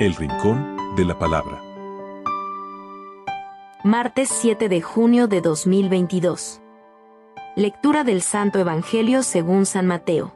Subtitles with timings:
[0.00, 1.62] El Rincón de la Palabra.
[3.84, 6.60] Martes 7 de junio de 2022.
[7.54, 10.34] Lectura del Santo Evangelio según San Mateo.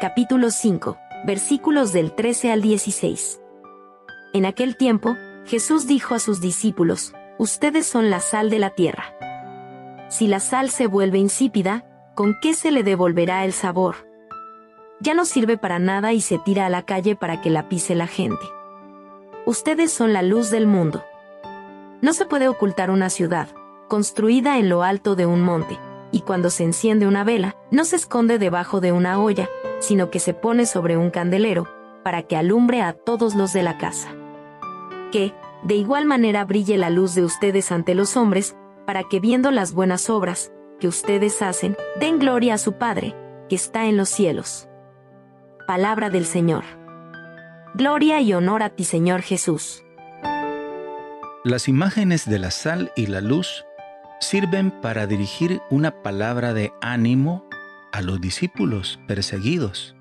[0.00, 0.96] Capítulo 5,
[1.26, 3.40] versículos del 13 al 16.
[4.32, 9.16] En aquel tiempo, Jesús dijo a sus discípulos, Ustedes son la sal de la tierra.
[10.08, 11.84] Si la sal se vuelve insípida,
[12.14, 14.11] ¿con qué se le devolverá el sabor?
[15.02, 17.96] Ya no sirve para nada y se tira a la calle para que la pise
[17.96, 18.44] la gente.
[19.46, 21.02] Ustedes son la luz del mundo.
[22.00, 23.48] No se puede ocultar una ciudad,
[23.88, 25.76] construida en lo alto de un monte,
[26.12, 29.50] y cuando se enciende una vela, no se esconde debajo de una olla,
[29.80, 31.66] sino que se pone sobre un candelero,
[32.04, 34.08] para que alumbre a todos los de la casa.
[35.10, 35.34] Que,
[35.64, 38.56] de igual manera, brille la luz de ustedes ante los hombres,
[38.86, 43.16] para que viendo las buenas obras que ustedes hacen, den gloria a su Padre,
[43.48, 44.68] que está en los cielos.
[45.66, 46.64] Palabra del Señor.
[47.74, 49.84] Gloria y honor a ti, Señor Jesús.
[51.44, 53.64] Las imágenes de la sal y la luz
[54.20, 57.48] sirven para dirigir una palabra de ánimo
[57.92, 59.94] a los discípulos perseguidos.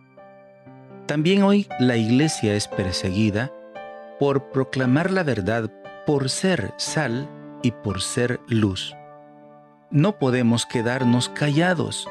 [1.06, 3.52] También hoy la iglesia es perseguida
[4.20, 5.72] por proclamar la verdad,
[6.08, 7.30] por ser sal
[7.62, 8.96] y por ser luz.
[9.92, 12.08] No podemos quedarnos callados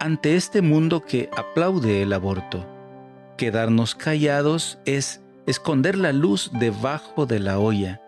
[0.00, 2.66] ante este mundo que aplaude el aborto.
[3.36, 8.00] Quedarnos callados es esconder la luz debajo de la olla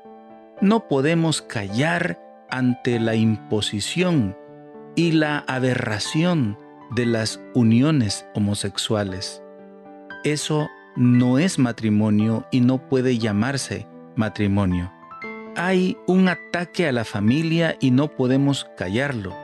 [0.61, 4.37] no podemos callar ante la imposición
[4.95, 6.59] y la aberración
[6.91, 9.43] de las uniones homosexuales.
[10.23, 14.93] Eso no es matrimonio y no puede llamarse matrimonio.
[15.57, 19.35] Hay un ataque a la familia y no podemos callarlo.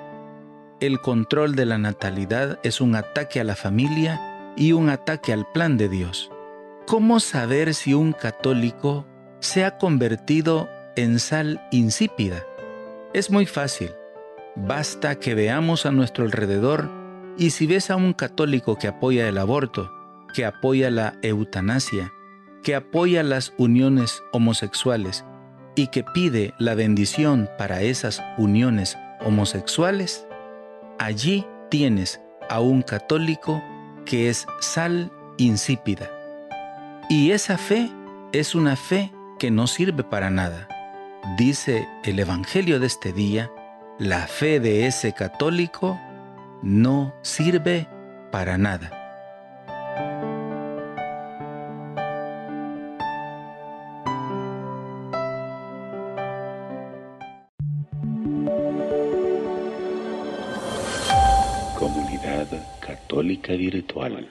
[0.80, 5.46] El control de la natalidad es un ataque a la familia y un ataque al
[5.52, 6.30] plan de Dios.
[6.86, 9.06] ¿Cómo saber si un católico
[9.40, 12.44] se ha convertido en sal insípida.
[13.12, 13.92] Es muy fácil.
[14.56, 16.90] Basta que veamos a nuestro alrededor
[17.36, 19.90] y si ves a un católico que apoya el aborto,
[20.34, 22.12] que apoya la eutanasia,
[22.62, 25.24] que apoya las uniones homosexuales
[25.74, 30.26] y que pide la bendición para esas uniones homosexuales,
[30.98, 33.62] allí tienes a un católico
[34.04, 36.10] que es sal insípida.
[37.08, 37.90] Y esa fe
[38.32, 40.68] es una fe que no sirve para nada
[41.36, 43.50] dice el Evangelio de este día,
[43.98, 45.98] la fe de ese católico
[46.62, 47.88] no sirve
[48.30, 48.95] para nada.
[61.86, 62.48] Comunidad
[62.80, 64.26] Católica Virtual.